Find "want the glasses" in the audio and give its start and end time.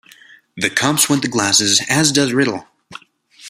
1.11-1.79